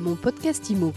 Mon 0.00 0.16
podcast 0.16 0.70
IMO. 0.70 0.94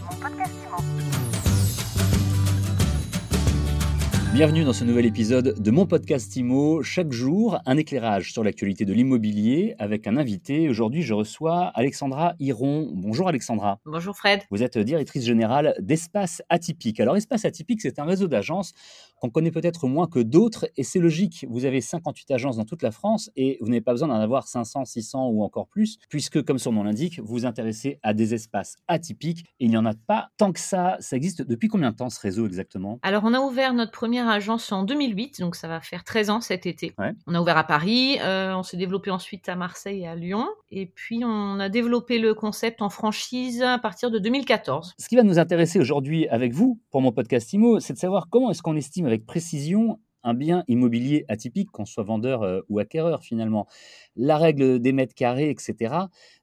Bienvenue 4.34 4.64
dans 4.64 4.72
ce 4.72 4.82
nouvel 4.82 5.06
épisode 5.06 5.62
de 5.62 5.70
mon 5.70 5.86
podcast 5.86 6.34
IMO. 6.34 6.82
Chaque 6.82 7.12
jour, 7.12 7.60
un 7.66 7.76
éclairage 7.76 8.32
sur 8.32 8.42
l'actualité 8.42 8.84
de 8.84 8.92
l'immobilier 8.92 9.76
avec 9.78 10.08
un 10.08 10.16
invité. 10.16 10.68
Aujourd'hui, 10.68 11.02
je 11.02 11.14
reçois 11.14 11.66
Alexandra 11.66 12.34
Hiron. 12.40 12.90
Bonjour 12.94 13.28
Alexandra. 13.28 13.78
Bonjour 13.86 14.16
Fred. 14.16 14.40
Vous 14.50 14.64
êtes 14.64 14.76
directrice 14.76 15.24
générale 15.24 15.76
d'Espace 15.78 16.42
Atypique. 16.48 16.98
Alors, 16.98 17.16
Espace 17.16 17.44
Atypique, 17.44 17.80
c'est 17.80 18.00
un 18.00 18.04
réseau 18.04 18.26
d'agences 18.26 18.72
qu'on 19.20 19.30
connaît 19.30 19.52
peut-être 19.52 19.86
moins 19.86 20.08
que 20.08 20.18
d'autres 20.18 20.66
et 20.76 20.82
c'est 20.82 20.98
logique. 20.98 21.46
Vous 21.48 21.64
avez 21.64 21.80
58 21.80 22.32
agences 22.32 22.56
dans 22.56 22.64
toute 22.64 22.82
la 22.82 22.90
France 22.90 23.30
et 23.36 23.58
vous 23.60 23.68
n'avez 23.68 23.82
pas 23.82 23.92
besoin 23.92 24.08
d'en 24.08 24.18
avoir 24.18 24.48
500, 24.48 24.84
600 24.84 25.28
ou 25.28 25.44
encore 25.44 25.68
plus 25.68 25.98
puisque, 26.08 26.42
comme 26.42 26.58
son 26.58 26.72
nom 26.72 26.82
l'indique, 26.82 27.20
vous 27.20 27.34
vous 27.34 27.46
intéressez 27.46 28.00
à 28.02 28.14
des 28.14 28.34
espaces 28.34 28.74
atypiques. 28.88 29.44
Et 29.60 29.66
il 29.66 29.70
n'y 29.70 29.76
en 29.76 29.86
a 29.86 29.94
pas 29.94 30.30
tant 30.38 30.50
que 30.50 30.58
ça. 30.58 30.96
Ça 30.98 31.14
existe 31.14 31.42
depuis 31.42 31.68
combien 31.68 31.92
de 31.92 31.96
temps 31.96 32.10
ce 32.10 32.18
réseau 32.18 32.48
exactement? 32.48 32.98
Alors, 33.02 33.22
on 33.24 33.32
a 33.32 33.38
ouvert 33.38 33.74
notre 33.74 33.92
première 33.92 34.23
agence 34.28 34.72
en 34.72 34.82
2008, 34.82 35.40
donc 35.40 35.56
ça 35.56 35.68
va 35.68 35.80
faire 35.80 36.04
13 36.04 36.30
ans 36.30 36.40
cet 36.40 36.66
été. 36.66 36.94
On 37.26 37.34
a 37.34 37.40
ouvert 37.40 37.56
à 37.56 37.64
Paris, 37.64 38.18
euh, 38.20 38.54
on 38.54 38.62
s'est 38.62 38.76
développé 38.76 39.10
ensuite 39.10 39.48
à 39.48 39.56
Marseille 39.56 40.02
et 40.02 40.06
à 40.06 40.14
Lyon, 40.14 40.48
et 40.70 40.86
puis 40.86 41.22
on 41.24 41.58
a 41.60 41.68
développé 41.68 42.18
le 42.18 42.34
concept 42.34 42.82
en 42.82 42.88
franchise 42.88 43.62
à 43.62 43.78
partir 43.78 44.10
de 44.10 44.18
2014. 44.18 44.94
Ce 44.98 45.08
qui 45.08 45.16
va 45.16 45.22
nous 45.22 45.38
intéresser 45.38 45.78
aujourd'hui 45.78 46.28
avec 46.28 46.52
vous 46.52 46.80
pour 46.90 47.00
mon 47.00 47.12
podcast 47.12 47.52
IMO, 47.52 47.80
c'est 47.80 47.92
de 47.92 47.98
savoir 47.98 48.28
comment 48.30 48.50
est-ce 48.50 48.62
qu'on 48.62 48.76
estime 48.76 49.06
avec 49.06 49.26
précision 49.26 49.98
un 50.24 50.34
bien 50.34 50.64
immobilier 50.68 51.24
atypique, 51.28 51.70
qu'on 51.70 51.84
soit 51.84 52.02
vendeur 52.02 52.42
euh, 52.42 52.62
ou 52.68 52.78
acquéreur 52.78 53.22
finalement. 53.22 53.68
La 54.16 54.38
règle 54.38 54.80
des 54.80 54.92
mètres 54.92 55.14
carrés, 55.14 55.50
etc., 55.50 55.94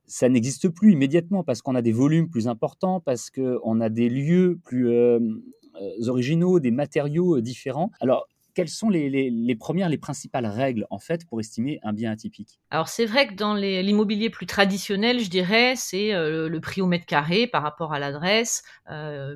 ça 0.05 0.29
n'existe 0.29 0.69
plus 0.69 0.91
immédiatement 0.91 1.43
parce 1.43 1.61
qu'on 1.61 1.73
a 1.73 1.81
des 1.81 1.91
volumes 1.91 2.29
plus 2.29 2.47
importants, 2.47 2.99
parce 2.99 3.29
qu'on 3.31 3.81
a 3.81 3.89
des 3.89 4.09
lieux 4.09 4.59
plus 4.63 4.89
euh, 4.89 5.19
euh, 5.19 5.19
originaux, 6.07 6.59
des 6.59 6.71
matériaux 6.71 7.37
euh, 7.37 7.41
différents. 7.41 7.91
Alors, 7.99 8.27
quelles 8.53 8.69
sont 8.69 8.89
les, 8.89 9.55
premières, 9.57 9.87
les 9.87 9.97
principales 9.97 10.45
règles 10.45 10.85
en 10.89 10.99
fait 10.99 11.25
pour 11.25 11.39
estimer 11.39 11.79
un 11.83 11.93
bien 11.93 12.11
atypique? 12.11 12.59
Alors 12.69 12.89
c'est 12.89 13.05
vrai 13.05 13.27
que 13.27 13.33
dans 13.33 13.53
l'immobilier 13.53 14.29
plus 14.29 14.45
traditionnel, 14.45 15.21
je 15.21 15.29
dirais, 15.29 15.75
c'est 15.77 16.13
euh, 16.13 16.49
le 16.49 16.59
prix 16.59 16.81
au 16.81 16.85
mètre 16.85 17.05
carré 17.05 17.47
par 17.47 17.63
rapport 17.63 17.93
à 17.93 17.99
l'adresse 17.99 18.63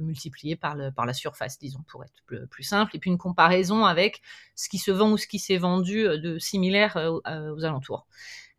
multiplié 0.01 0.57
par 0.57 0.75
la 0.75 1.13
surface, 1.13 1.57
disons 1.57 1.79
pour 1.87 2.03
être 2.03 2.47
plus, 2.49 2.63
simple, 2.63 2.93
et 2.93 2.99
puis 2.99 3.09
une 3.09 3.17
comparaison 3.17 3.85
avec 3.85 4.21
ce 4.53 4.67
qui 4.67 4.79
se 4.79 4.91
vend 4.91 5.11
ou 5.13 5.17
ce 5.17 5.27
qui 5.27 5.39
s'est 5.39 5.57
vendu 5.57 6.03
de 6.03 6.37
similaire 6.37 6.97
aux 7.23 7.63
alentours. 7.63 8.05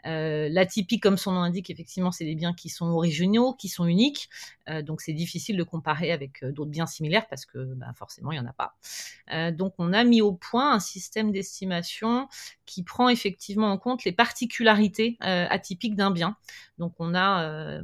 Euh, 0.06 0.48
L'atypique, 0.50 1.02
comme 1.02 1.16
son 1.16 1.32
nom 1.32 1.40
indique, 1.40 1.70
effectivement, 1.70 2.12
c'est 2.12 2.24
des 2.24 2.34
biens 2.34 2.54
qui 2.54 2.68
sont 2.68 2.86
originaux, 2.86 3.54
qui 3.54 3.68
sont 3.68 3.86
uniques. 3.86 4.28
Euh, 4.68 4.82
donc, 4.82 5.00
c'est 5.00 5.12
difficile 5.12 5.56
de 5.56 5.62
comparer 5.62 6.12
avec 6.12 6.42
euh, 6.42 6.52
d'autres 6.52 6.70
biens 6.70 6.86
similaires 6.86 7.26
parce 7.28 7.44
que 7.44 7.74
bah, 7.74 7.92
forcément, 7.94 8.32
il 8.32 8.40
n'y 8.40 8.46
en 8.46 8.48
a 8.48 8.52
pas. 8.52 8.76
Euh, 9.32 9.50
donc, 9.50 9.74
on 9.78 9.92
a 9.92 10.04
mis 10.04 10.22
au 10.22 10.32
point 10.32 10.72
un 10.72 10.80
système 10.80 11.32
d'estimation 11.32 12.28
qui 12.64 12.82
prend 12.82 13.08
effectivement 13.08 13.70
en 13.70 13.78
compte 13.78 14.04
les 14.04 14.12
particularités 14.12 15.16
atypiques 15.20 15.96
d'un 15.96 16.10
bien. 16.10 16.36
Donc, 16.78 16.94
on 16.98 17.14
a 17.14 17.80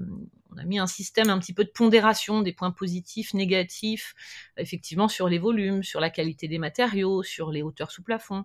on 0.55 0.59
a 0.59 0.65
mis 0.65 0.79
un 0.79 0.87
système 0.87 1.31
un 1.31 1.39
petit 1.39 1.53
peu 1.53 1.65
de 1.65 1.71
pondération 1.71 2.43
des 2.43 2.53
points 2.53 2.71
positifs, 2.71 3.35
négatifs, 3.35 4.15
effectivement 4.57 5.09
sur 5.09 5.29
les 5.29 5.39
volumes, 5.39 5.83
sur 5.83 6.01
la 6.01 6.11
qualité 6.11 6.49
des 6.49 6.59
matériaux, 6.59 7.23
sur 7.23 7.51
les 7.51 7.63
hauteurs 7.63 7.91
sous 7.91 8.03
plafond. 8.03 8.45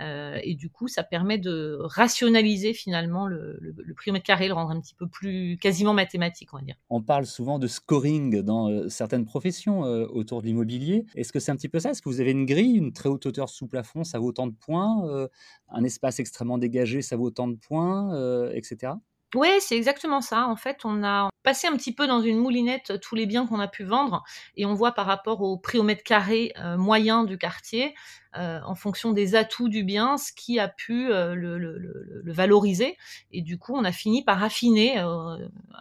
Euh, 0.00 0.38
et 0.42 0.54
du 0.54 0.70
coup, 0.70 0.88
ça 0.88 1.02
permet 1.02 1.38
de 1.38 1.78
rationaliser 1.80 2.72
finalement 2.72 3.26
le, 3.26 3.58
prix 3.96 4.10
au 4.10 4.14
mètre 4.14 4.24
carré, 4.24 4.48
le 4.48 4.54
rendre 4.54 4.70
un 4.70 4.80
petit 4.80 4.94
peu 4.94 5.06
plus 5.06 5.58
quasiment 5.58 5.92
mathématique, 5.92 6.52
on 6.54 6.58
va 6.58 6.62
dire. 6.62 6.76
On 6.90 7.02
parle 7.02 7.26
souvent 7.26 7.58
de 7.58 7.66
scoring 7.66 8.40
dans 8.42 8.70
euh, 8.70 8.88
certaines 8.88 9.24
professions 9.24 9.84
euh, 9.84 10.06
autour 10.06 10.42
de 10.42 10.46
l'immobilier. 10.46 11.04
Est-ce 11.14 11.32
que 11.32 11.40
c'est 11.40 11.52
un 11.52 11.56
petit 11.56 11.68
peu 11.68 11.78
ça? 11.78 11.90
Est-ce 11.90 12.02
que 12.02 12.08
vous 12.08 12.20
avez 12.20 12.30
une 12.30 12.46
grille, 12.46 12.76
une 12.76 12.92
très 12.92 13.08
haute 13.08 13.26
hauteur 13.26 13.48
sous 13.48 13.66
plafond, 13.66 14.04
ça 14.04 14.18
vaut 14.18 14.28
autant 14.28 14.46
de 14.46 14.54
points 14.54 15.28
Un 15.68 15.84
espace 15.84 16.18
extrêmement 16.18 16.58
dégagé, 16.58 17.02
ça 17.02 17.16
vaut 17.16 17.26
autant 17.26 17.48
de 17.48 17.56
points, 17.56 18.50
etc. 18.52 18.94
Oui, 19.34 19.48
c'est 19.60 19.76
exactement 19.76 20.20
ça. 20.20 20.46
En 20.46 20.56
fait, 20.56 20.80
on 20.84 21.02
a 21.04 21.31
passé 21.42 21.66
un 21.66 21.76
petit 21.76 21.94
peu 21.94 22.06
dans 22.06 22.20
une 22.20 22.38
moulinette 22.38 22.92
euh, 22.92 22.98
tous 22.98 23.14
les 23.14 23.26
biens 23.26 23.46
qu'on 23.46 23.60
a 23.60 23.68
pu 23.68 23.84
vendre. 23.84 24.24
Et 24.56 24.66
on 24.66 24.74
voit 24.74 24.92
par 24.92 25.06
rapport 25.06 25.42
au 25.42 25.56
prix 25.56 25.78
au 25.78 25.82
mètre 25.82 26.04
carré 26.04 26.52
euh, 26.58 26.76
moyen 26.76 27.24
du 27.24 27.38
quartier, 27.38 27.94
euh, 28.36 28.60
en 28.64 28.74
fonction 28.74 29.12
des 29.12 29.34
atouts 29.34 29.68
du 29.68 29.84
bien, 29.84 30.16
ce 30.16 30.32
qui 30.32 30.58
a 30.58 30.68
pu 30.68 31.08
le, 31.08 32.22
valoriser. 32.24 32.96
Et 33.30 33.42
du 33.42 33.58
coup, 33.58 33.74
on 33.74 33.84
a 33.84 33.92
fini 33.92 34.24
par 34.24 34.42
affiner 34.42 34.98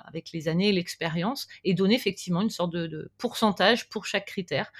avec 0.05 0.31
les 0.33 0.47
années 0.47 0.69
et 0.69 0.73
l'expérience 0.73 1.47
et 1.63 1.73
donner 1.73 1.95
effectivement 1.95 2.41
une 2.41 2.49
sorte 2.49 2.71
de 2.71 3.11
pourcentage 3.17 3.89
pour 3.89 4.05
chaque 4.05 4.25
critère. 4.25 4.71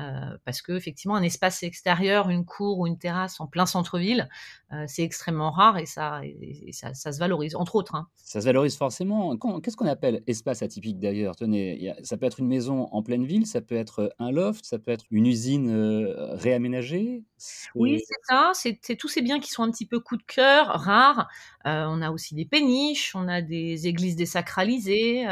Euh, 0.00 0.36
parce 0.44 0.62
que 0.62 0.72
effectivement 0.72 1.16
un 1.16 1.22
espace 1.22 1.62
extérieur, 1.62 2.30
une 2.30 2.44
cour 2.44 2.78
ou 2.78 2.86
une 2.86 2.96
terrasse 2.96 3.40
en 3.40 3.46
plein 3.46 3.66
centre-ville, 3.66 4.28
euh, 4.72 4.84
c'est 4.86 5.02
extrêmement 5.02 5.50
rare 5.50 5.78
et 5.78 5.84
ça, 5.84 6.22
ça, 6.72 7.12
se 7.12 7.18
valorise, 7.18 7.54
entre 7.54 7.74
autres. 7.74 7.94
Hein. 7.94 8.06
Ça 8.16 8.40
se 8.40 8.46
valorise 8.46 8.76
forcément. 8.76 9.36
Qu'est-ce 9.60 9.76
qu'on 9.76 9.86
appelle 9.86 10.22
espace 10.26 10.62
atypique 10.62 11.00
d'ailleurs? 11.00 11.36
Tenez, 11.36 11.92
ça 12.02 12.16
peut 12.16 12.26
être 12.26 12.40
une 12.40 12.48
maison 12.48 12.88
en 12.92 13.02
pleine 13.02 13.24
ville, 13.24 13.46
ça 13.46 13.60
peut 13.60 13.74
être 13.74 14.14
un 14.18 14.30
loft, 14.30 14.64
ça 14.64 14.78
peut 14.78 14.90
être 14.90 15.04
une 15.10 15.26
usine 15.26 15.70
euh, 15.70 16.34
réaménagée. 16.34 17.19
Oui, 17.74 18.00
c'est 18.06 18.14
ça. 18.28 18.52
C'est 18.54 18.96
tous 18.96 19.08
ces 19.08 19.22
biens 19.22 19.40
qui 19.40 19.50
sont 19.50 19.62
un 19.62 19.70
petit 19.70 19.86
peu 19.86 20.00
coup 20.00 20.16
de 20.16 20.22
cœur, 20.22 20.66
rares. 20.80 21.28
on 21.64 22.02
a 22.02 22.10
aussi 22.10 22.34
des 22.34 22.44
péniches, 22.44 23.14
on 23.14 23.28
a 23.28 23.42
des 23.42 23.86
églises 23.86 24.16
désacralisées, 24.16 25.26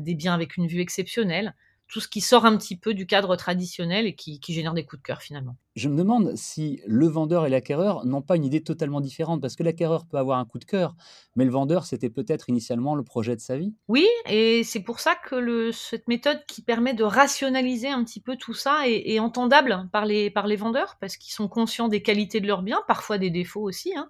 des 0.00 0.14
biens 0.14 0.34
avec 0.34 0.56
une 0.56 0.66
vue 0.66 0.80
exceptionnelle 0.80 1.54
tout 1.90 2.00
ce 2.00 2.06
qui 2.06 2.20
sort 2.20 2.46
un 2.46 2.56
petit 2.56 2.76
peu 2.76 2.94
du 2.94 3.04
cadre 3.04 3.34
traditionnel 3.34 4.06
et 4.06 4.14
qui, 4.14 4.40
génère 4.48 4.74
des 4.74 4.86
coups 4.86 5.02
de 5.02 5.06
cœur 5.06 5.20
finalement. 5.20 5.56
Je 5.74 5.88
me 5.88 5.96
demande 5.96 6.36
si 6.36 6.80
le 6.86 7.08
vendeur 7.08 7.46
et 7.46 7.50
l'acquéreur 7.50 8.06
n'ont 8.06 8.22
pas 8.22 8.36
une 8.36 8.44
idée 8.44 8.62
totalement 8.62 9.00
différente, 9.00 9.40
parce 9.40 9.56
que 9.56 9.64
l'acquéreur 9.64 10.06
peut 10.06 10.16
avoir 10.16 10.38
un 10.38 10.44
coup 10.44 10.60
de 10.60 10.64
cœur, 10.64 10.94
mais 11.34 11.44
le 11.44 11.50
vendeur, 11.50 11.84
c'était 11.84 12.08
peut-être 12.08 12.48
initialement 12.48 12.94
le 12.94 13.02
projet 13.02 13.34
de 13.34 13.40
sa 13.40 13.56
vie. 13.56 13.74
Oui, 13.88 14.06
et 14.26 14.62
c'est 14.62 14.80
pour 14.80 15.00
ça 15.00 15.16
que 15.16 15.34
le, 15.34 15.72
cette 15.72 16.06
méthode 16.06 16.40
qui 16.46 16.62
permet 16.62 16.94
de 16.94 17.02
rationaliser 17.02 17.88
un 17.88 18.04
petit 18.04 18.20
peu 18.20 18.36
tout 18.36 18.54
ça 18.54 18.82
est, 18.86 19.18
entendable 19.18 19.88
par 19.92 20.06
les, 20.06 20.30
par 20.30 20.46
les 20.46 20.56
vendeurs, 20.56 20.96
parce 21.00 21.16
qu'ils 21.16 21.32
sont 21.32 21.48
conscients 21.48 21.88
des 21.88 22.02
qualités 22.02 22.40
de 22.40 22.46
leurs 22.46 22.62
biens, 22.62 22.82
parfois 22.86 23.18
des 23.18 23.30
défauts 23.30 23.62
aussi, 23.62 23.92
hein. 23.96 24.08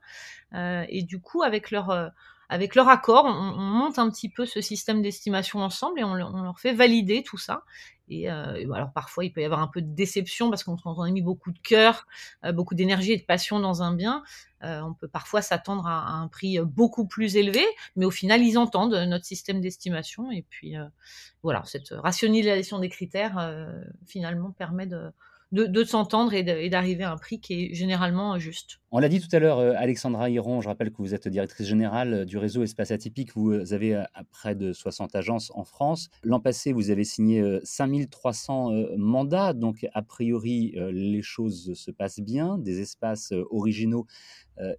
euh, 0.54 0.84
et 0.90 1.02
du 1.02 1.18
coup, 1.18 1.42
avec 1.42 1.70
leur... 1.70 1.90
Euh, 1.90 2.08
avec 2.50 2.74
leur 2.74 2.88
accord, 2.88 3.26
on, 3.26 3.60
monte 3.60 4.00
un 4.00 4.10
petit 4.10 4.28
peu 4.28 4.44
ce 4.44 4.60
système 4.60 5.02
d'estimation 5.02 5.60
ensemble 5.60 6.00
et 6.00 6.04
on, 6.04 6.14
leur 6.14 6.58
fait 6.58 6.72
valider 6.72 7.22
tout 7.22 7.38
ça. 7.38 7.62
Et, 8.08 8.28
euh, 8.28 8.72
alors 8.72 8.92
parfois, 8.92 9.24
il 9.24 9.32
peut 9.32 9.40
y 9.40 9.44
avoir 9.44 9.60
un 9.60 9.68
peu 9.68 9.80
de 9.80 9.94
déception 9.94 10.50
parce 10.50 10.64
qu'on 10.64 10.74
a 10.76 11.10
mis 11.12 11.22
beaucoup 11.22 11.52
de 11.52 11.60
cœur, 11.60 12.08
euh, 12.44 12.50
beaucoup 12.50 12.74
d'énergie 12.74 13.12
et 13.12 13.16
de 13.18 13.24
passion 13.24 13.60
dans 13.60 13.84
un 13.84 13.94
bien. 13.94 14.24
Euh, 14.64 14.80
on 14.80 14.94
peut 14.94 15.06
parfois 15.06 15.42
s'attendre 15.42 15.86
à, 15.86 16.10
un 16.10 16.26
prix 16.26 16.58
beaucoup 16.58 17.06
plus 17.06 17.36
élevé, 17.36 17.64
mais 17.94 18.04
au 18.04 18.10
final, 18.10 18.42
ils 18.42 18.58
entendent 18.58 18.96
notre 18.96 19.24
système 19.24 19.60
d'estimation. 19.60 20.32
Et 20.32 20.42
puis 20.50 20.74
voilà, 21.44 21.62
cette 21.66 21.90
rationalisation 21.90 22.80
des 22.80 22.88
critères 22.88 23.62
finalement 24.08 24.50
permet 24.50 24.86
de, 24.88 25.12
de, 25.52 25.84
s'entendre 25.84 26.34
et 26.34 26.68
d'arriver 26.68 27.04
à 27.04 27.12
un 27.12 27.16
prix 27.16 27.40
qui 27.40 27.64
est 27.64 27.74
généralement 27.74 28.40
juste. 28.40 28.79
On 28.92 28.98
l'a 28.98 29.08
dit 29.08 29.20
tout 29.20 29.28
à 29.30 29.38
l'heure, 29.38 29.60
euh, 29.60 29.74
Alexandra 29.76 30.28
Hiron, 30.30 30.60
je 30.60 30.66
rappelle 30.66 30.90
que 30.90 30.96
vous 30.96 31.14
êtes 31.14 31.28
directrice 31.28 31.68
générale 31.68 32.12
euh, 32.12 32.24
du 32.24 32.38
réseau 32.38 32.64
Espace 32.64 32.90
Atypique. 32.90 33.36
Vous 33.36 33.72
avez 33.72 33.94
euh, 33.94 34.02
près 34.32 34.56
de 34.56 34.72
60 34.72 35.14
agences 35.14 35.52
en 35.54 35.62
France. 35.62 36.08
L'an 36.24 36.40
passé, 36.40 36.72
vous 36.72 36.90
avez 36.90 37.04
signé 37.04 37.60
5300 37.62 38.96
mandats, 38.96 39.52
donc 39.52 39.86
a 39.94 40.02
priori, 40.02 40.74
les 40.92 41.22
choses 41.22 41.72
se 41.74 41.90
passent 41.92 42.20
bien. 42.20 42.58
Des 42.58 42.80
espaces 42.80 43.32
originaux 43.50 44.06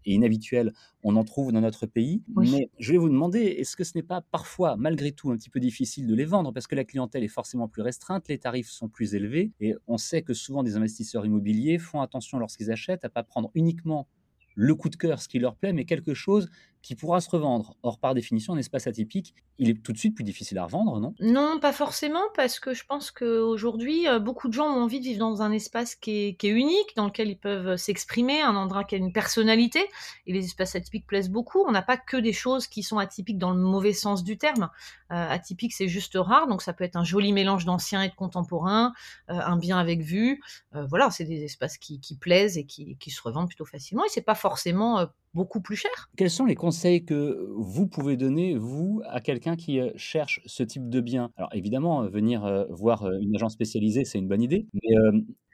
et 0.06 0.14
inhabituels, 0.14 0.74
on 1.04 1.16
en 1.16 1.24
trouve 1.24 1.52
dans 1.52 1.62
notre 1.62 1.86
pays. 1.86 2.22
Mais 2.36 2.70
je 2.80 2.92
vais 2.92 2.98
vous 2.98 3.10
demander, 3.10 3.40
est-ce 3.40 3.76
que 3.76 3.84
ce 3.84 3.94
n'est 3.96 4.04
pas 4.04 4.22
parfois, 4.22 4.76
malgré 4.78 5.12
tout, 5.12 5.32
un 5.32 5.38
petit 5.38 5.50
peu 5.50 5.60
difficile 5.60 6.08
de 6.08 6.16
les 6.16 6.26
vendre? 6.26 6.52
Parce 6.52 6.68
que 6.68 6.76
la 6.76 6.84
clientèle 6.84 7.24
est 7.24 7.30
forcément 7.30 7.68
plus 7.68 7.82
restreinte, 7.82 8.28
les 8.28 8.38
tarifs 8.38 8.70
sont 8.70 8.90
plus 8.90 9.16
élevés 9.16 9.52
et 9.60 9.76
on 9.88 9.98
sait 9.98 10.22
que 10.22 10.34
souvent 10.34 10.64
des 10.64 10.76
investisseurs 10.76 11.26
immobiliers 11.26 11.80
font 11.80 12.02
attention 12.02 12.38
lorsqu'ils 12.38 12.72
achètent 12.72 13.06
à 13.06 13.10
pas 13.10 13.24
prendre 13.24 13.50
uniquement 13.56 14.01
le 14.56 14.76
coup 14.76 14.90
de 14.90 14.96
cœur, 14.96 15.22
ce 15.22 15.28
qui 15.28 15.40
leur 15.40 15.56
plaît, 15.56 15.74
mais 15.74 15.86
quelque 15.86 16.14
chose 16.14 16.50
qui 16.82 16.96
pourra 16.96 17.22
se 17.22 17.30
revendre. 17.30 17.76
Or, 17.84 18.00
par 18.00 18.14
définition, 18.14 18.54
un 18.54 18.58
espace 18.58 18.88
atypique, 18.88 19.36
il 19.60 19.70
est 19.70 19.84
tout 19.84 19.94
de 19.94 19.98
suite 19.98 20.16
plus 20.16 20.24
difficile 20.24 20.58
à 20.58 20.66
revendre, 20.66 21.00
non? 21.00 21.14
Non, 21.20 21.60
pas 21.60 21.74
forcément, 21.74 22.24
parce 22.36 22.60
que 22.60 22.74
je 22.74 22.84
pense 22.86 23.12
qu'aujourd'hui, 23.12 24.08
euh, 24.08 24.20
beaucoup 24.20 24.48
de 24.48 24.54
gens 24.54 24.66
ont 24.66 24.82
envie 24.82 25.00
de 25.00 25.06
vivre 25.06 25.20
dans 25.20 25.42
un 25.44 25.52
espace 25.52 25.96
qui 25.96 26.36
est, 26.42 26.44
unique, 26.44 26.96
dans 26.96 27.06
lequel 27.06 27.30
ils 27.30 27.38
peuvent 27.38 27.76
s'exprimer, 27.76 28.42
un 28.42 28.56
endroit 28.56 28.84
qui 28.84 28.96
a 28.96 28.98
une 28.98 29.14
personnalité, 29.14 29.80
et 30.26 30.34
les 30.34 30.46
espaces 30.46 30.76
atypiques 30.76 31.06
plaisent 31.06 31.30
beaucoup. 31.30 31.64
On 31.68 31.72
n'a 31.72 31.84
pas 31.84 31.98
que 31.98 32.18
des 32.18 32.34
choses 32.34 32.68
qui 32.68 32.82
sont 32.82 32.98
atypiques 32.98 33.38
dans 33.38 33.52
le 33.52 33.60
mauvais 33.60 33.94
sens 33.94 34.24
du 34.24 34.38
terme. 34.38 34.70
Euh, 35.12 35.30
atypique, 35.30 35.74
c'est 35.74 35.88
juste 35.88 36.16
rare, 36.16 36.48
donc 36.48 36.64
ça 36.64 36.74
peut 36.74 36.84
être 36.84 36.96
un 36.96 37.04
joli 37.04 37.32
mélange 37.32 37.66
d'ancien 37.66 38.02
et 38.02 38.10
de 38.10 38.16
contemporain, 38.16 38.94
euh, 39.30 39.34
un 39.34 39.58
bien 39.58 39.78
avec 39.78 40.02
vue. 40.02 40.42
voilà, 40.74 41.12
c'est 41.12 41.26
des 41.26 41.44
espaces 41.44 41.78
qui, 41.78 42.00
plaisent 42.20 42.58
et 42.58 42.66
qui, 42.66 42.98
qui, 42.98 43.12
se 43.12 43.22
revendent 43.22 43.48
plutôt 43.48 43.66
facilement, 43.66 44.04
et 44.06 44.10
c'est 44.10 44.22
pas 44.22 44.36
forcément 44.36 45.08
beaucoup 45.34 45.62
plus 45.62 45.76
cher. 45.76 46.10
Quels 46.18 46.30
sont 46.30 46.46
les 46.46 46.56
conseils 46.56 47.06
que 47.06 47.48
vous 47.56 47.88
pouvez 47.88 48.18
donner, 48.18 48.56
vous, 48.56 49.02
à 49.08 49.22
quelqu'un 49.22 49.56
qui 49.56 49.80
euh, 49.80 49.92
cherche 49.96 50.42
ce 50.46 50.64
type 50.64 50.90
de 50.90 51.02
bien? 51.02 51.32
Alors 51.38 51.50
évidemment, 51.54 52.04
euh, 52.04 52.10
venir 52.10 52.46
euh, 52.46 52.66
voir 52.70 53.10
une 53.22 53.36
agence 53.36 53.54
spécialisée, 53.54 54.06
c'est 54.06 54.20
une 54.20 54.28
bonne 54.28 54.42
idée, 54.42 54.68
mais 54.74 54.96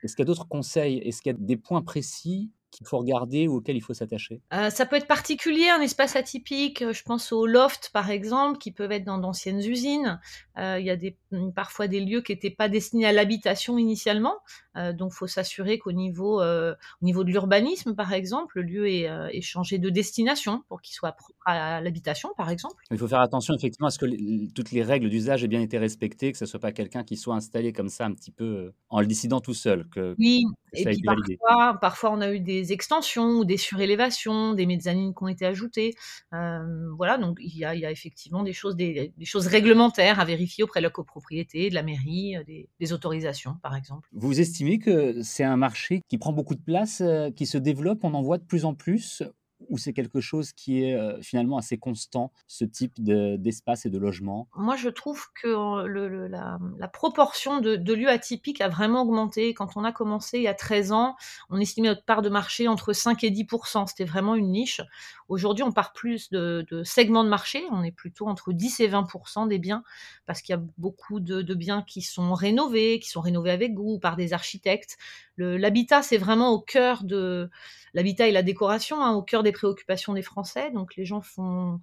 est-ce 0.02 0.14
qu'il 0.14 0.22
y 0.22 0.26
a 0.26 0.26
d'autres 0.26 0.48
conseils? 0.48 0.98
Est-ce 0.98 1.22
qu'il 1.22 1.32
y 1.32 1.34
a 1.34 1.38
des 1.38 1.56
points 1.56 1.82
précis 1.82 2.50
qu'il 2.78 2.86
faut 2.86 2.98
regarder 2.98 3.48
ou 3.48 3.56
auquel 3.56 3.76
il 3.76 3.80
faut 3.80 3.92
s'attacher 3.92 4.40
euh, 4.54 4.70
Ça 4.70 4.86
peut 4.86 4.96
être 4.96 5.06
particulier, 5.06 5.68
un 5.68 5.80
espace 5.80 6.16
atypique. 6.16 6.84
Je 6.90 7.02
pense 7.02 7.32
aux 7.32 7.46
lofts, 7.46 7.90
par 7.92 8.10
exemple, 8.10 8.58
qui 8.58 8.72
peuvent 8.72 8.92
être 8.92 9.04
dans 9.04 9.18
d'anciennes 9.18 9.60
usines. 9.60 10.20
Euh, 10.58 10.78
il 10.78 10.86
y 10.86 10.90
a 10.90 10.96
des, 10.96 11.16
parfois 11.54 11.88
des 11.88 12.00
lieux 12.00 12.22
qui 12.22 12.32
n'étaient 12.32 12.50
pas 12.50 12.68
destinés 12.68 13.06
à 13.06 13.12
l'habitation 13.12 13.78
initialement. 13.78 14.36
Euh, 14.76 14.92
donc, 14.92 15.10
il 15.12 15.16
faut 15.16 15.26
s'assurer 15.26 15.78
qu'au 15.78 15.92
niveau, 15.92 16.40
au 16.40 16.74
niveau 17.02 17.24
de 17.24 17.30
l'urbanisme, 17.30 17.94
par 17.94 18.12
exemple, 18.12 18.60
le 18.60 18.62
lieu 18.62 18.88
est, 18.88 19.08
est 19.32 19.42
changé 19.42 19.78
de 19.78 19.90
destination 19.90 20.62
pour 20.68 20.80
qu'il 20.80 20.94
soit 20.94 21.12
propre 21.12 21.38
à 21.44 21.80
l'habitation, 21.80 22.30
par 22.36 22.50
exemple. 22.50 22.82
Il 22.90 22.98
faut 22.98 23.08
faire 23.08 23.20
attention, 23.20 23.54
effectivement, 23.54 23.88
à 23.88 23.90
ce 23.90 23.98
que 23.98 24.52
toutes 24.52 24.70
les 24.70 24.82
règles 24.82 25.08
d'usage 25.08 25.42
aient 25.42 25.48
bien 25.48 25.62
été 25.62 25.78
respectées, 25.78 26.30
que 26.32 26.38
ce 26.38 26.44
ne 26.44 26.48
soit 26.48 26.60
pas 26.60 26.72
quelqu'un 26.72 27.02
qui 27.02 27.16
soit 27.16 27.34
installé 27.34 27.72
comme 27.72 27.88
ça, 27.88 28.06
un 28.06 28.12
petit 28.12 28.30
peu 28.30 28.72
en 28.88 29.00
le 29.00 29.06
décidant 29.06 29.40
tout 29.40 29.54
seul. 29.54 29.88
Que, 29.88 30.14
oui, 30.18 30.44
et 30.74 30.84
puis 30.84 31.02
parfois, 31.02 31.78
parfois, 31.80 32.12
on 32.12 32.20
a 32.20 32.32
eu 32.32 32.40
des 32.40 32.67
extensions 32.72 33.38
ou 33.38 33.44
des 33.44 33.56
surélévations, 33.56 34.54
des 34.54 34.66
mezzanines 34.66 35.14
qui 35.14 35.22
ont 35.22 35.28
été 35.28 35.46
ajoutées. 35.46 35.94
Euh, 36.32 36.90
voilà, 36.96 37.18
donc 37.18 37.38
il 37.40 37.56
y, 37.56 37.64
a, 37.64 37.90
effectivement 37.90 38.42
des 38.42 38.52
choses, 38.52 38.76
des, 38.76 39.12
choses 39.24 39.46
réglementaires 39.46 40.20
à 40.20 40.24
vérifier 40.24 40.64
auprès 40.64 40.80
de 40.80 40.84
la 40.84 40.90
copropriété, 40.90 41.70
de 41.70 41.74
la 41.74 41.82
mairie, 41.82 42.36
euh, 42.36 42.44
des, 42.80 42.92
autorisations, 42.92 43.56
par 43.62 43.76
exemple. 43.76 44.08
Vous 44.12 44.40
estimez 44.40 44.78
que 44.78 45.22
c'est 45.22 45.44
un 45.44 45.56
marché 45.56 46.00
qui 46.08 46.18
prend 46.18 46.32
beaucoup 46.32 46.54
de 46.54 46.62
place, 46.62 47.00
euh, 47.00 47.30
qui 47.30 47.46
se 47.46 47.58
développe, 47.58 48.04
on 48.04 48.14
en 48.14 48.22
voit 48.22 48.38
de 48.38 48.44
plus 48.44 48.64
en 48.64 48.74
plus 48.74 49.22
ou 49.68 49.78
c'est 49.78 49.92
quelque 49.92 50.20
chose 50.20 50.52
qui 50.52 50.84
est 50.84 50.94
euh, 50.94 51.20
finalement 51.20 51.58
assez 51.58 51.78
constant, 51.78 52.32
ce 52.46 52.64
type 52.64 52.94
d'espace 53.02 53.86
et 53.86 53.90
de 53.90 53.98
logement? 53.98 54.48
Moi, 54.56 54.76
je 54.76 54.88
trouve 54.88 55.26
que 55.34 55.48
euh, 55.48 56.28
la, 56.28 56.88
proportion 56.88 57.60
de, 57.60 57.92
lieux 57.92 58.08
atypiques 58.08 58.60
a 58.60 58.68
vraiment 58.68 59.02
augmenté. 59.02 59.54
Quand 59.54 59.76
on 59.76 59.84
a 59.84 59.92
commencé 59.92 60.38
il 60.38 60.44
y 60.44 60.48
a 60.48 60.54
13 60.54 60.92
ans, 60.92 61.16
on 61.50 61.58
estimait 61.58 61.88
notre 61.88 62.04
part 62.04 62.22
de 62.22 62.28
marché 62.28 62.68
entre 62.68 62.92
5 62.92 63.24
et 63.24 63.30
10% 63.30 63.86
C'était 63.88 64.04
vraiment 64.04 64.34
une 64.34 64.50
niche. 64.50 64.80
Aujourd'hui, 65.28 65.64
on 65.64 65.72
part 65.72 65.92
plus 65.92 66.30
de, 66.30 66.64
segments 66.84 67.24
de 67.24 67.28
marché. 67.28 67.62
On 67.70 67.82
est 67.82 67.92
plutôt 67.92 68.28
entre 68.28 68.52
10 68.52 68.80
et 68.80 68.88
20% 68.88 69.48
des 69.48 69.58
biens 69.58 69.82
parce 70.26 70.40
qu'il 70.40 70.54
y 70.54 70.58
a 70.58 70.62
beaucoup 70.78 71.20
de, 71.20 71.42
de, 71.42 71.54
biens 71.54 71.82
qui 71.82 72.02
sont 72.02 72.32
rénovés, 72.32 73.00
qui 73.00 73.10
sont 73.10 73.20
rénovés 73.20 73.50
avec 73.50 73.74
goût 73.74 73.98
par 73.98 74.16
des 74.16 74.32
architectes. 74.32 74.96
L'habitat, 75.36 76.02
c'est 76.02 76.18
vraiment 76.18 76.50
au 76.50 76.60
cœur 76.60 77.04
de 77.04 77.48
l'habitat 77.94 78.26
et 78.26 78.32
la 78.32 78.42
décoration, 78.42 79.02
hein, 79.02 79.12
au 79.12 79.22
cœur 79.22 79.42
des 79.42 79.47
préoccupations 79.52 80.14
des 80.14 80.22
Français. 80.22 80.70
Donc 80.70 80.96
les 80.96 81.04
gens 81.04 81.20
font, 81.20 81.80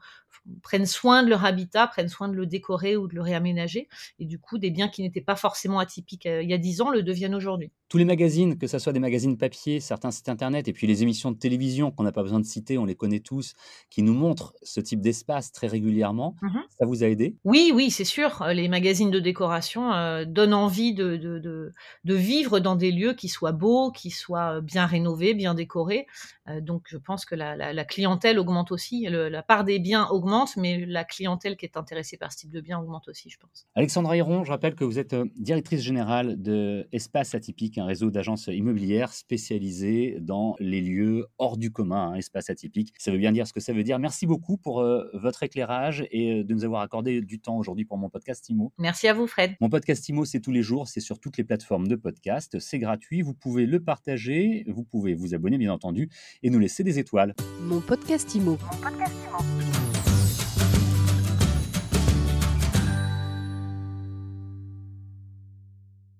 prennent 0.62 0.86
soin 0.86 1.24
de 1.24 1.30
leur 1.30 1.46
habitat, 1.46 1.88
prennent 1.88 2.10
soin 2.10 2.28
de 2.28 2.36
le 2.36 2.46
décorer 2.46 2.96
ou 2.96 3.08
de 3.08 3.16
le 3.16 3.22
réaménager. 3.22 3.88
Et 4.20 4.26
du 4.26 4.40
coup, 4.40 4.58
des 4.58 4.72
biens 4.72 4.88
qui 4.88 5.02
n'étaient 5.02 5.22
pas 5.22 5.36
forcément 5.36 5.80
atypiques 5.80 6.26
euh, 6.26 6.44
il 6.44 6.50
y 6.50 6.54
a 6.54 6.58
dix 6.58 6.82
ans 6.82 6.90
le 6.90 7.04
deviennent 7.04 7.36
aujourd'hui. 7.36 7.72
Tous 7.90 7.98
les 7.98 8.06
magazines, 8.06 8.58
que 8.58 8.68
ce 8.68 8.80
soit 8.80 8.94
des 8.94 9.00
magazines 9.00 9.38
papier, 9.38 9.80
certains 9.80 10.12
sites 10.12 10.30
internet, 10.30 10.68
et 10.68 10.74
puis 10.74 10.88
les 10.88 11.04
émissions 11.04 11.32
de 11.32 11.38
télévision 11.38 11.92
qu'on 11.92 12.04
n'a 12.04 12.12
pas 12.12 12.24
besoin 12.24 12.40
de 12.40 12.46
citer, 12.46 12.78
on 12.78 12.86
les 12.86 12.96
connaît 12.96 13.20
tous, 13.20 13.54
qui 13.90 14.02
nous 14.02 14.14
montrent 14.14 14.54
ce 14.64 14.80
type 14.80 15.02
d'espace 15.02 15.52
très 15.52 15.68
régulièrement, 15.68 16.36
mmh 16.42 16.60
ça 16.80 16.86
vous 16.86 17.04
a 17.04 17.08
aidé? 17.08 17.36
Oui, 17.46 17.72
oui, 17.74 17.90
c'est 17.90 18.04
sûr. 18.06 18.44
Les 18.54 18.68
magazines 18.68 19.12
de 19.12 19.20
décoration 19.20 19.94
euh, 19.94 20.26
donnent 20.26 20.54
envie 20.54 20.94
de, 20.94 21.16
de, 21.16 21.40
de, 22.04 22.16
vivre 22.16 22.60
dans 22.60 22.76
des 22.76 22.92
lieux 22.92 23.14
qui 23.14 23.30
soient 23.30 23.54
beaux, 23.54 23.92
qui 23.92 24.10
soient 24.10 24.62
bien 24.62 24.86
rénovés, 24.86 25.34
bien 25.34 25.54
décorés. 25.54 26.08
Euh, 26.50 26.60
donc 26.60 26.84
je 26.88 26.98
pense 26.98 27.24
que 27.24 27.36
la, 27.36 27.56
la, 27.56 27.86
clientèle 27.86 28.40
augmente 28.40 28.72
aussi, 28.72 29.08
la 29.10 29.44
part 29.44 29.64
des 29.64 29.80
biens 29.80 30.08
augmente 30.08 30.25
mais 30.58 30.86
la 30.86 31.04
clientèle 31.04 31.58
qui 31.58 31.66
est 31.66 31.78
intéressée 31.78 32.18
par 32.18 32.32
ce 32.32 32.40
type 32.40 32.52
de 32.52 32.62
bien 32.62 32.80
augmente 32.80 33.08
aussi, 33.08 33.30
je 33.30 33.38
pense. 33.38 33.68
Alexandra 33.76 34.18
Hiron, 34.18 34.44
je 34.44 34.52
rappelle 34.52 34.76
que 34.76 34.84
vous 34.84 35.00
êtes 35.00 35.14
euh, 35.14 35.26
directrice 35.36 35.82
générale 35.82 36.42
de 36.42 36.88
Espace 36.92 37.36
Atypique, 37.36 37.78
un 37.78 37.86
réseau 37.86 38.10
d'agences 38.10 38.48
immobilières 38.48 39.14
spécialisées 39.14 40.18
dans 40.20 40.56
les 40.60 40.82
lieux 40.82 41.28
hors 41.38 41.58
du 41.58 41.72
commun, 41.72 42.12
hein, 42.12 42.16
Espace 42.16 42.50
Atypique. 42.50 42.94
Ça 42.98 43.12
veut 43.12 43.18
bien 43.18 43.32
dire 43.32 43.48
ce 43.48 43.54
que 43.54 43.60
ça 43.60 43.74
veut 43.74 43.84
dire. 43.84 44.00
Merci 44.00 44.26
beaucoup 44.26 44.58
pour 44.58 44.82
euh, 44.82 45.10
votre 45.14 45.44
éclairage 45.44 46.06
et 46.12 46.40
euh, 46.40 46.44
de 46.44 46.54
nous 46.54 46.66
avoir 46.66 46.82
accordé 46.82 47.22
du 47.22 47.40
temps 47.40 47.58
aujourd'hui 47.58 47.86
pour 47.86 47.98
mon 47.98 48.10
podcast 48.10 48.50
IMO. 48.50 48.74
Merci 48.78 49.08
à 49.08 49.14
vous, 49.14 49.28
Fred. 49.28 49.56
Mon 49.62 49.70
podcast 49.70 50.08
IMO, 50.10 50.26
c'est 50.26 50.40
tous 50.40 50.52
les 50.52 50.64
jours, 50.64 50.88
c'est 50.88 51.02
sur 51.02 51.20
toutes 51.20 51.38
les 51.38 51.44
plateformes 51.44 51.88
de 51.88 51.96
podcast, 51.96 52.60
c'est 52.60 52.80
gratuit, 52.80 53.22
vous 53.22 53.34
pouvez 53.34 53.66
le 53.66 53.80
partager, 53.80 54.66
vous 54.68 54.84
pouvez 54.84 55.14
vous 55.14 55.34
abonner, 55.36 55.58
bien 55.58 55.74
entendu, 55.74 56.10
et 56.44 56.50
nous 56.50 56.60
laisser 56.60 56.84
des 56.84 57.00
étoiles. 57.00 57.36
Mon 57.62 57.82
podcast 57.82 58.34
IMO. 58.36 58.58
Mon 58.62 58.82
podcast 58.82 59.16